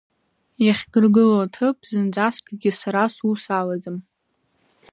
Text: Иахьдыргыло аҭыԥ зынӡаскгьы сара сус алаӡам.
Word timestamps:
Иахьдыргыло 0.65 1.37
аҭыԥ 1.45 1.77
зынӡаскгьы 1.91 2.71
сара 2.79 3.03
сус 3.13 3.43
алаӡам. 3.59 3.97